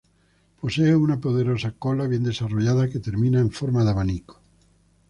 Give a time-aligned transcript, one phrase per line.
[0.61, 4.41] Posee una poderosa cola bien desarrollada que termina en forma de abanico.